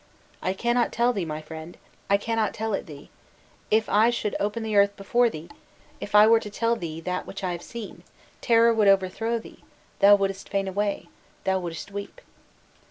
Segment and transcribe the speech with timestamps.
[0.41, 1.77] 'I cannot tell it thee, my friend,
[2.09, 3.11] I cannot tell it thee;
[3.69, 5.47] if I should open the earth before thee,
[5.99, 8.01] if I were to tell to thee that which I have seen,
[8.41, 9.63] terror would overthrow thee,
[9.99, 11.09] thou wouldest faint away,
[11.43, 12.19] thou wouldest weep.